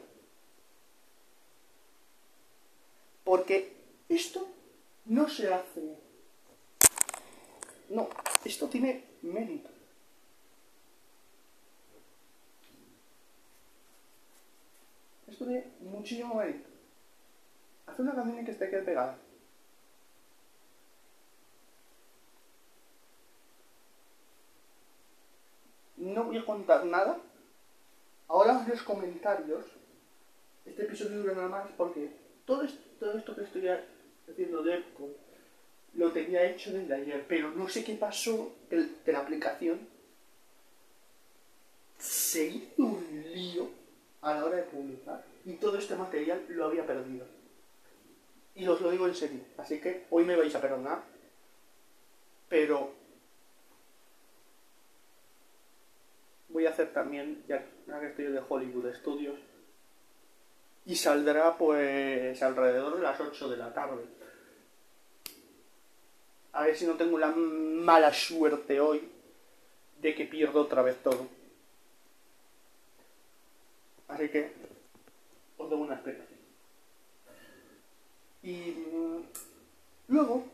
Porque 3.23 3.77
esto 4.09 4.49
no 5.07 5.29
se 5.29 5.55
hace. 5.55 5.99
No, 7.91 8.09
esto 8.45 8.69
tiene 8.69 9.05
mérito. 9.23 9.71
Esto 15.29 15.45
tiene 15.45 15.65
muchísimo 15.79 16.35
mérito. 16.35 16.69
Hace 17.87 18.03
una 18.03 18.17
canción 18.17 18.45
que 18.45 18.51
esté 18.51 18.67
pegada. 18.67 19.17
no 25.99 26.25
voy 26.25 26.39
a 26.39 26.45
contar 26.45 26.85
nada. 26.85 27.19
Ahora 28.29 28.65
los 28.69 28.83
comentarios. 28.83 29.65
Este 30.65 30.83
episodio 30.83 31.23
dura 31.23 31.35
nada 31.35 31.49
más 31.49 31.71
porque 31.77 32.11
todo 32.45 32.63
esto, 32.63 33.35
que 33.35 33.43
estoy 33.43 33.69
haciendo 34.31 34.63
de 34.63 34.77
Echo 34.77 35.09
lo 35.95 36.13
tenía 36.13 36.45
hecho 36.45 36.73
desde 36.73 36.95
ayer, 36.95 37.25
pero 37.27 37.51
no 37.51 37.69
sé 37.69 37.83
qué 37.83 37.95
pasó 37.95 38.53
de 38.71 39.13
la 39.13 39.21
aplicación. 39.21 39.81
Se 41.99 42.47
hizo 42.47 42.83
un 42.83 43.25
lío 43.33 43.71
a 44.21 44.35
la 44.35 44.45
hora 44.45 44.59
de 44.59 44.63
publicar 44.65 45.25
y 45.45 45.55
todo 45.55 45.79
este 45.79 45.97
material 45.97 46.45
lo 46.51 46.67
había 46.67 46.87
perdido. 46.87 47.27
Y 48.55 48.67
os 48.67 48.81
lo 48.81 48.91
digo 48.91 49.09
en 49.09 49.15
serio. 49.15 49.41
Así 49.57 49.81
que 49.81 50.05
hoy 50.11 50.25
me 50.25 50.37
vais 50.37 50.55
a 50.55 50.61
perdonar. 50.61 51.03
Pero 52.49 52.93
voy 56.59 56.67
a 56.67 56.71
hacer 56.71 56.93
también, 56.93 57.45
ya 57.47 57.65
que 58.01 58.07
estoy 58.09 58.25
de 58.25 58.43
Hollywood 58.49 58.93
Studios, 58.93 59.39
y 60.87 60.97
saldrá 60.97 61.57
pues 61.57 62.43
alrededor 62.43 62.97
de 62.97 63.03
las 63.03 63.21
8 63.21 63.49
de 63.49 63.57
la 63.57 63.73
tarde. 63.73 64.05
A 66.53 66.65
ver 66.65 66.75
si 66.75 66.85
no 66.85 66.95
tengo 66.95 67.17
la 67.17 67.31
mala 67.31 68.13
suerte 68.13 68.81
hoy 68.81 69.09
de 70.01 70.17
que 70.17 70.25
pierdo 70.25 70.63
otra 70.63 70.83
vez 70.83 71.01
todo. 71.01 71.29
Así 74.09 74.29
que 74.29 74.51
os 75.59 75.71
doy 75.71 75.81
una 75.81 75.95
explicación. 75.95 76.39
Y 78.43 78.57
mm, 78.57 79.23
luego, 80.09 80.45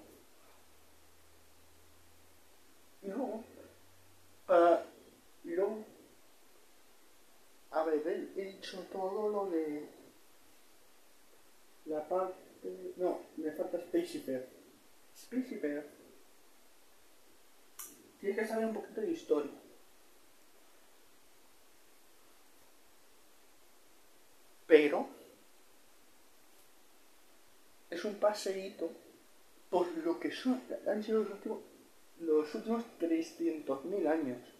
y 3.01 3.07
luego, 3.07 3.43
para, 4.47 4.85
y 5.45 5.51
luego, 5.51 5.85
a 7.71 7.85
ver, 7.85 8.03
he, 8.07 8.41
he 8.41 8.53
dicho 8.53 8.81
todo 8.91 9.29
lo 9.29 9.47
de 9.51 9.87
la 11.85 12.09
parte, 12.09 12.95
no, 12.97 13.21
me 13.37 13.51
Spaceship 14.05 15.65
Earth. 15.65 15.87
Tienes 18.21 18.39
que 18.39 18.47
saber 18.47 18.67
un 18.67 18.75
poquito 18.75 19.01
de 19.01 19.11
historia. 19.11 19.53
Pero 24.67 25.07
es 27.91 28.05
un 28.05 28.15
paseíto 28.17 28.91
por 29.71 29.87
lo 29.99 30.19
que 30.19 30.31
son, 30.31 30.63
han 30.87 31.03
sido 31.03 31.23
los 31.25 31.33
últimos, 31.33 31.59
los 32.21 32.55
últimos 32.55 32.85
300.000 33.01 34.09
años. 34.09 34.54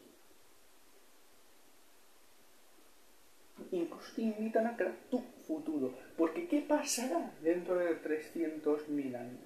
Incluso 3.75 4.13
te 4.15 4.23
invitan 4.23 4.67
a 4.69 4.77
crear 4.77 4.95
tu 5.11 5.21
futuro. 5.47 5.93
Porque 6.17 6.47
¿qué 6.47 6.61
pasará 6.61 7.33
dentro 7.43 7.77
de 7.77 8.01
300.000 8.01 9.17
años? 9.17 9.41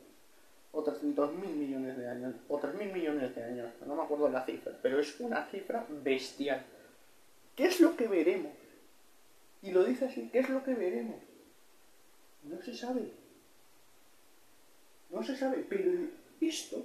O 0.73 0.85
300.000 0.85 1.33
millones 1.55 1.97
de 1.97 2.09
años. 2.09 2.35
O 2.49 2.61
3.000 2.61 2.93
millones 2.93 3.35
de 3.35 3.43
años. 3.43 3.73
No 3.87 3.97
me 3.97 4.03
acuerdo 4.03 4.29
la 4.29 4.45
cifra. 4.45 4.79
Pero 4.83 5.01
es 5.01 5.19
una 5.21 5.47
cifra 5.47 5.87
bestial. 6.05 6.63
¿Qué 7.57 7.65
es 7.67 7.81
lo 7.81 7.97
que 7.97 8.07
veremos? 8.07 8.53
Y 9.63 9.71
lo 9.71 9.83
dice 9.83 10.05
así, 10.05 10.29
¿qué 10.31 10.41
es 10.41 10.51
lo 10.51 10.63
que 10.63 10.75
veremos? 10.75 11.17
No 12.45 12.61
se 12.61 12.77
sabe. 12.77 13.11
No 15.11 15.23
se 15.23 15.37
sabe, 15.37 15.65
pero 15.69 15.91
esto 16.41 16.85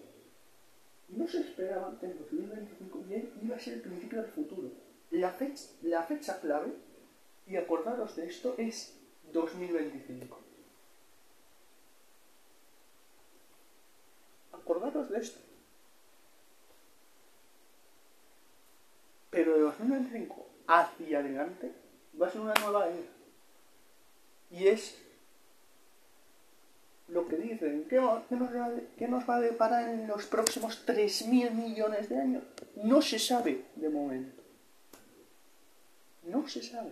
no 1.09 1.27
se 1.27 1.41
esperaba 1.41 1.99
que 1.99 2.05
en 2.05 2.17
2025 2.17 3.03
iba 3.43 3.55
a 3.55 3.59
ser 3.59 3.73
el 3.73 3.81
principio 3.81 4.21
del 4.21 4.31
futuro. 4.31 4.71
La 5.11 5.31
fecha, 5.31 5.65
la 5.83 6.03
fecha 6.03 6.39
clave, 6.39 6.71
y 7.47 7.57
acordaros 7.57 8.15
de 8.15 8.27
esto, 8.27 8.55
es 8.57 8.97
2025. 9.31 10.39
Acordaros 14.53 15.09
de 15.09 15.19
esto. 15.19 15.39
Pero 19.29 19.53
de 19.53 19.61
2025 19.61 20.45
hacia 20.67 21.19
adelante 21.19 21.71
va 22.19 22.27
a 22.27 22.31
ser 22.31 22.41
una 22.41 22.53
nueva 22.53 22.87
era. 22.87 23.09
Y 24.51 24.67
es 24.67 24.95
lo 27.07 27.27
que 27.27 27.37
dicen. 27.37 27.85
¿Qué, 27.89 27.95
nos, 27.95 28.23
¿Qué, 28.97 29.07
nos, 29.07 29.29
va 29.29 29.35
a 29.35 29.41
deparar 29.41 29.89
en 29.89 30.07
los 30.07 30.25
próximos 30.25 30.85
3.000 30.85 31.51
millones 31.51 32.09
de 32.09 32.17
años? 32.17 32.43
No 32.75 33.01
se 33.01 33.19
sabe 33.19 33.65
de 33.75 33.89
momento. 33.89 34.41
No 36.23 36.47
se 36.47 36.61
sabe. 36.61 36.91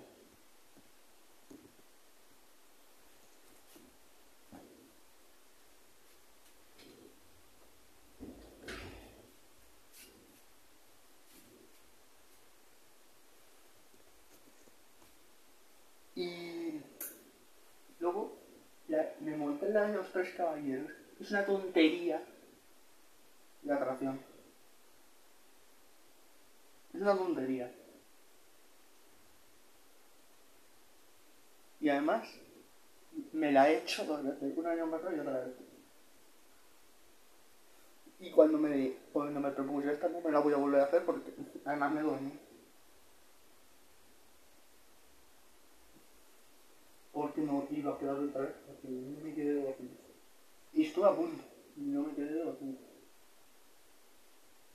De 19.82 19.94
los 19.94 20.12
tres 20.12 20.34
caballeros 20.36 20.92
es 21.20 21.32
una 21.32 21.46
tontería 21.46 22.22
de 23.62 23.74
atracción. 23.74 24.20
Es 26.94 27.02
una 27.02 27.16
tontería. 27.16 27.72
Y 31.80 31.90
además, 31.90 32.28
me 33.34 33.52
la 33.52 33.70
he 33.70 33.78
hecho 33.78 34.06
dos 34.06 34.24
veces, 34.24 34.58
una 34.58 34.72
año 34.72 34.86
más 34.88 35.02
y 35.02 35.20
otra 35.20 35.40
vez. 35.40 35.54
Y 38.20 38.30
cuando 38.32 38.58
me, 38.58 38.94
cuando 39.12 39.40
me 39.40 39.52
propuse 39.52 39.92
esta, 39.92 40.08
no 40.08 40.22
me 40.22 40.32
la 40.32 40.40
voy 40.40 40.54
a 40.54 40.58
volver 40.58 40.82
a 40.82 40.86
hacer 40.86 41.04
porque 41.04 41.34
además 41.66 41.92
me 41.92 42.02
duele. 42.02 42.52
porque 47.12 47.41
no 47.52 47.68
iba 47.70 47.94
a 47.94 47.98
quedar 47.98 48.18
otra 48.18 48.42
vez, 48.42 48.56
porque 48.66 48.88
no 48.88 49.24
me 49.24 49.34
quedé 49.34 49.54
dormido. 49.54 49.96
Y 50.74 50.86
estuve 50.86 51.06
a 51.06 51.16
punto, 51.16 51.44
no 51.76 52.04
me 52.04 52.14
quedé 52.14 52.44
dormido. 52.44 52.80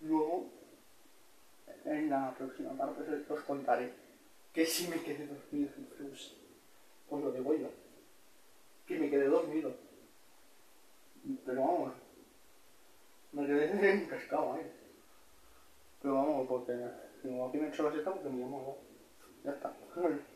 Luego, 0.02 0.46
en 1.84 2.10
la 2.10 2.34
próxima 2.34 2.72
parte 2.72 3.24
os 3.28 3.40
contaré 3.40 3.92
que 4.52 4.66
sí 4.66 4.88
me 4.88 5.00
quedé 5.02 5.26
dormido 5.26 5.70
en 5.76 5.86
Frus. 5.86 6.36
Pues 7.08 7.24
lo 7.24 7.32
digo 7.32 7.54
yo. 7.54 7.68
Que 8.86 8.98
me 8.98 9.10
quedé 9.10 9.26
dormido. 9.26 9.74
Pero 11.44 11.60
vamos, 11.60 11.92
me 13.32 13.46
quedé 13.46 13.92
encascado 13.92 14.56
¿eh? 14.56 14.70
Pero 16.00 16.14
vamos, 16.14 16.46
porque 16.46 16.72
como 17.22 17.48
aquí 17.48 17.58
me 17.58 17.66
he 17.66 17.68
hecho 17.68 17.82
la 17.82 17.92
siesta 17.92 18.12
porque 18.12 18.28
me 18.28 18.40
llamo 18.40 18.78
Ya 19.44 19.50
está. 19.52 19.72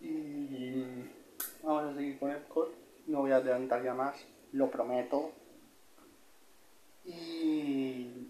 Y 0.00 0.84
vamos 1.62 1.84
a 1.84 1.94
seguir 1.94 2.18
con 2.18 2.30
Epcot. 2.30 2.74
No 3.06 3.20
voy 3.20 3.32
a 3.32 3.36
adelantar 3.36 3.82
ya 3.82 3.94
más, 3.94 4.16
lo 4.52 4.70
prometo. 4.70 5.32
Y 7.04 8.28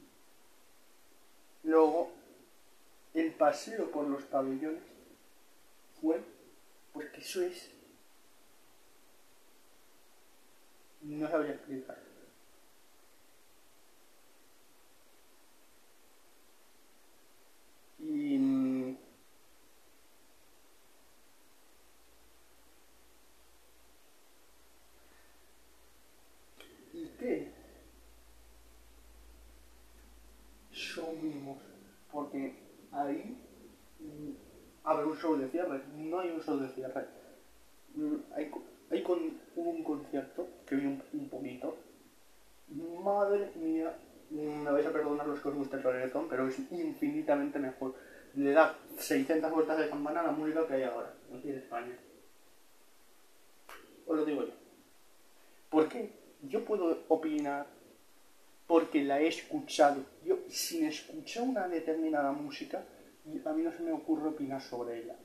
luego 1.65 2.11
el 3.15 3.33
paseo 3.33 3.91
por 3.91 4.07
los 4.07 4.23
pabellones 4.25 4.83
fue 6.01 6.21
porque 6.93 7.21
eso 7.21 7.43
es 7.43 7.71
no 11.03 11.29
sabría 11.29 11.55
explicar 11.55 11.99
y 17.99 18.97
porque 32.13 32.55
ahí 32.93 33.37
mm, 34.01 34.31
habrá 34.85 35.07
un 35.07 35.17
show 35.17 35.37
de 35.37 35.49
cierre, 35.49 35.83
no 35.97 36.21
hay 36.21 36.31
un 36.31 36.41
show 36.41 36.59
de 36.59 36.69
cierre. 36.69 37.07
Mm, 37.95 38.17
hay, 38.35 38.51
hay 38.91 39.03
con, 39.03 39.19
un 39.57 39.85
concierto 39.85 40.47
que 40.67 40.77
vi 40.77 40.87
un, 40.87 41.29
poquito. 41.29 41.77
Madre 43.03 43.51
mía, 43.57 43.97
mm, 44.31 44.65
me 44.65 44.71
vais 44.71 44.87
a 44.87 44.93
perdonar 44.93 45.27
los 45.27 45.41
que 45.41 45.49
os 45.49 45.55
gusta 45.55 45.77
el 45.77 45.83
reggaetón, 45.83 46.29
pero 46.29 46.49
es 46.49 46.59
infinitamente 46.71 47.59
mejor. 47.59 47.95
Le 48.35 48.53
da 48.53 48.77
600 48.97 49.51
vueltas 49.51 49.79
de 49.79 49.89
campana 49.89 50.21
a 50.21 50.25
la 50.25 50.33
música 50.33 50.67
que 50.67 50.75
hay 50.75 50.83
ahora, 50.83 51.15
aquí 51.35 51.51
en 51.51 51.59
España. 51.59 51.99
Os 54.07 54.17
lo 54.17 54.25
digo 54.25 54.43
yo. 54.43 54.53
¿Por 55.71 55.89
qué? 55.89 56.11
Yo 56.43 56.65
puedo 56.65 56.99
opinar 57.09 57.67
porque 58.69 59.03
la 59.03 59.21
he 59.21 59.27
escuchado. 59.27 60.05
Yo, 60.25 60.39
sin 60.49 60.87
escuchar 60.87 61.43
una 61.43 61.67
determinada 61.67 62.31
música, 62.31 62.85
a 63.45 63.53
mí 63.53 63.63
no 63.63 63.73
se 63.73 63.83
me 63.83 63.93
ocurre 63.93 64.29
opinar 64.29 64.63
sobre 64.63 64.99
ella. 65.03 65.17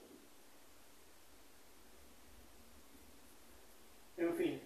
En 4.18 4.34
fin. 4.36 4.60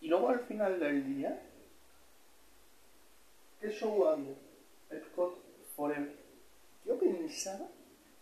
Y 0.00 0.08
luego 0.08 0.28
al 0.28 0.40
final 0.40 0.78
del 0.78 1.06
día, 1.06 1.40
¿Qué 3.64 3.70
show 3.70 4.06
hago? 4.06 4.36
Epcot 4.90 5.38
Forever. 5.74 6.14
Yo 6.84 6.98
pensaba 6.98 7.66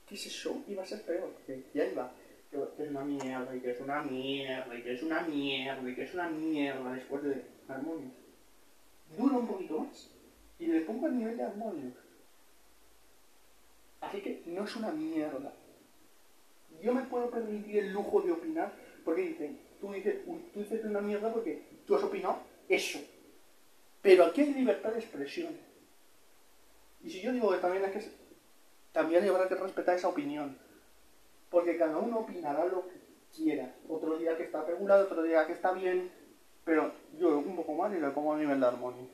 que 0.06 0.14
ese 0.14 0.28
show 0.28 0.62
iba 0.68 0.84
a 0.84 0.86
ser 0.86 1.02
peor, 1.02 1.32
que 1.44 1.64
ya 1.74 1.84
iba. 1.84 2.12
Que 2.52 2.82
es 2.84 2.90
una 2.90 3.02
mierda, 3.02 3.56
y 3.56 3.60
que 3.60 3.70
es 3.70 3.80
una 3.80 4.02
mierda, 4.02 4.76
y 4.76 4.82
que 4.82 4.92
es 4.92 5.02
una 5.02 5.22
mierda, 5.22 5.90
y 5.90 5.94
que 5.94 6.02
es 6.02 6.14
una 6.14 6.28
mierda 6.28 6.92
después 6.92 7.22
de 7.22 7.42
Harmonious. 7.66 8.12
Dura 9.16 9.38
un 9.38 9.46
poquito 9.46 9.78
más 9.80 10.10
y 10.58 10.66
le 10.66 10.82
pongo 10.82 11.06
el 11.06 11.18
nivel 11.18 11.36
de 11.36 11.44
Harmonious. 11.44 11.94
Así 14.02 14.20
que 14.20 14.42
no 14.46 14.64
es 14.64 14.76
una 14.76 14.92
mierda. 14.92 15.52
Yo 16.82 16.92
me 16.92 17.02
puedo 17.02 17.30
permitir 17.30 17.78
el 17.78 17.92
lujo 17.92 18.20
de 18.20 18.32
opinar 18.32 18.72
porque 19.04 19.22
dicen, 19.22 19.58
tú 19.80 19.92
dices, 19.92 20.24
tú 20.52 20.60
dices 20.60 20.84
una 20.84 21.00
mierda 21.00 21.32
porque 21.32 21.62
tú 21.86 21.96
has 21.96 22.04
opinado 22.04 22.38
eso. 22.68 22.98
Pero 24.02 24.26
aquí 24.26 24.42
hay 24.42 24.54
libertad 24.54 24.92
de 24.92 24.98
expresión. 24.98 25.56
Y 27.02 27.10
si 27.10 27.22
yo 27.22 27.32
digo 27.32 27.50
que 27.50 27.58
también 27.58 27.84
hay 27.84 27.92
que, 27.92 28.04
también 28.92 29.28
habrá 29.28 29.48
que 29.48 29.54
respetar 29.54 29.96
esa 29.96 30.08
opinión. 30.08 30.56
Porque 31.52 31.76
cada 31.76 31.98
uno 31.98 32.20
opinará 32.20 32.64
lo 32.64 32.88
que 32.88 32.96
quiera. 33.36 33.74
Otro 33.86 34.16
día 34.16 34.36
que 34.38 34.44
está 34.44 34.64
regulado, 34.64 35.04
otro 35.04 35.22
día 35.22 35.46
que 35.46 35.52
está 35.52 35.72
bien. 35.72 36.10
Pero 36.64 36.92
yo 37.18 37.38
un 37.38 37.54
poco 37.54 37.74
más 37.74 37.92
y 37.92 38.00
lo 38.00 38.12
pongo 38.14 38.32
a 38.32 38.38
nivel 38.38 38.58
de 38.58 38.66
armonía. 38.66 39.06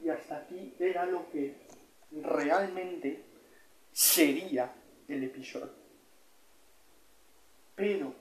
Y 0.00 0.08
hasta 0.08 0.36
aquí 0.36 0.74
era 0.78 1.04
lo 1.04 1.28
que 1.30 1.56
realmente 2.22 3.20
sería 3.92 4.72
el 5.08 5.24
episodio. 5.24 5.72
Pero, 7.74 8.14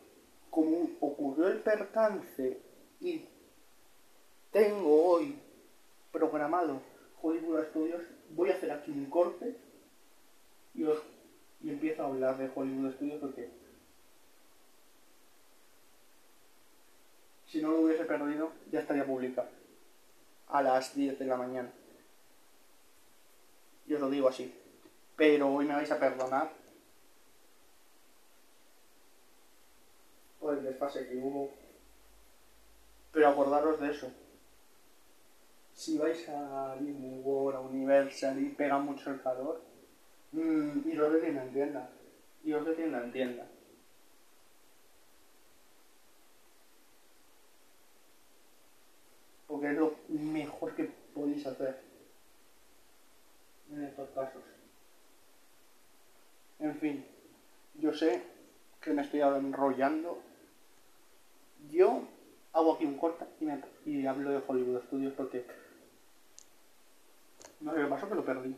como 0.49 0.89
ocurrió 1.01 1.49
el 1.49 1.59
percance 1.59 2.57
y 2.99 3.25
tengo 4.51 5.03
hoy 5.03 5.46
programado 6.11 6.81
Hollywood 7.21 7.65
Studios, 7.69 8.03
voy 8.31 8.49
a 8.49 8.55
hacer 8.55 8.71
aquí 8.71 8.91
un 8.91 9.05
corte 9.09 9.55
y, 10.73 10.83
os, 10.83 10.99
y 11.61 11.69
empiezo 11.69 12.03
a 12.03 12.07
hablar 12.07 12.37
de 12.37 12.49
Hollywood 12.53 12.93
Studios 12.93 13.19
porque 13.19 13.49
si 17.47 17.61
no 17.61 17.71
lo 17.71 17.81
hubiese 17.81 18.05
perdido 18.05 18.51
ya 18.71 18.79
estaría 18.79 19.05
publicado 19.05 19.49
a 20.49 20.61
las 20.61 20.95
10 20.95 21.19
de 21.19 21.25
la 21.25 21.37
mañana. 21.37 21.71
Y 23.87 23.93
os 23.93 24.01
lo 24.01 24.09
digo 24.09 24.27
así. 24.27 24.53
Pero 25.15 25.51
hoy 25.53 25.65
me 25.65 25.73
vais 25.73 25.91
a 25.91 25.99
perdonar 25.99 26.51
por 30.39 30.57
el 30.57 30.63
desfase 30.63 31.07
que 31.07 31.17
hubo. 31.17 31.49
Pero 33.11 33.29
acordaros 33.29 33.79
de 33.79 33.91
eso. 33.91 34.11
Si 35.77 35.95
vais 35.95 36.27
a 36.29 36.75
Disney 36.79 37.19
World, 37.19 37.55
a 37.55 37.59
Universal 37.59 38.41
y 38.41 38.49
pega 38.49 38.79
mucho 38.79 39.11
el 39.11 39.21
calor, 39.21 39.61
mmm, 40.31 40.89
y 40.89 40.97
os 40.97 41.13
de 41.13 41.19
tienda 41.19 41.43
en 41.43 41.53
tienda. 41.53 41.89
Y 42.43 42.53
os 42.53 42.65
de 42.65 42.73
tienda 42.73 43.03
en 43.03 43.11
tienda. 43.11 43.45
Porque 49.47 49.67
es 49.67 49.77
lo 49.77 49.93
mejor 50.09 50.73
que 50.73 50.89
podéis 51.13 51.45
hacer 51.45 51.79
en 53.71 53.83
estos 53.83 54.09
casos. 54.09 54.41
En 56.59 56.75
fin, 56.79 57.05
yo 57.75 57.93
sé 57.93 58.23
que 58.81 58.93
me 58.93 59.03
estoy 59.03 59.21
enrollando. 59.21 60.17
Yo 61.69 62.01
hago 62.53 62.73
aquí 62.73 62.85
un 62.85 62.97
corte 62.97 63.25
y, 63.85 64.05
hablo 64.07 64.31
de 64.31 64.41
Hollywood 64.47 64.81
Studios 64.87 65.13
porque 65.15 65.45
no 67.61 67.73
sé 67.73 67.81
qué 67.81 67.85
pasó 67.87 68.09
que 68.09 68.15
lo 68.15 68.25
perdí. 68.25 68.55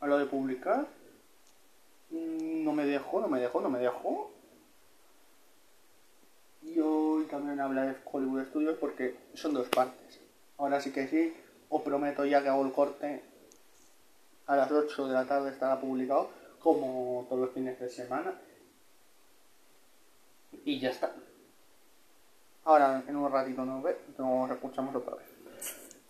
A 0.00 0.06
lo 0.06 0.18
de 0.18 0.26
publicar, 0.26 0.86
mm, 2.10 2.64
no 2.64 2.72
me 2.72 2.84
dejó, 2.84 3.20
no 3.20 3.28
me 3.28 3.40
dejó, 3.40 3.60
no 3.60 3.70
me 3.70 3.78
dejó. 3.78 4.30
Y 6.62 6.80
hoy 6.80 7.24
también 7.26 7.60
habla 7.60 7.84
de 7.84 7.96
Hollywood 8.04 8.46
Studios 8.46 8.76
porque 8.78 9.16
son 9.34 9.54
dos 9.54 9.68
partes. 9.68 10.20
Ahora 10.58 10.80
sí 10.80 10.92
que 10.92 11.06
sí, 11.08 11.34
os 11.68 11.82
prometo 11.82 12.24
ya 12.24 12.42
que 12.42 12.48
hago 12.48 12.64
el 12.64 12.72
corte 12.72 13.22
a 14.46 14.56
las 14.56 14.70
8 14.70 15.08
de 15.08 15.14
la 15.14 15.24
tarde 15.24 15.50
estará 15.50 15.80
publicado, 15.80 16.30
como 16.60 17.26
todos 17.28 17.42
los 17.42 17.50
fines 17.50 17.78
de 17.78 17.88
semana. 17.88 18.34
Y 20.64 20.78
ya 20.78 20.90
está. 20.90 21.12
Ahora 22.64 23.02
en 23.06 23.16
un 23.16 23.30
ratito 23.30 23.64
nos, 23.64 23.82
ve, 23.82 23.96
nos 24.18 24.50
escuchamos 24.50 24.94
otra 24.94 25.16
vez. 25.16 25.35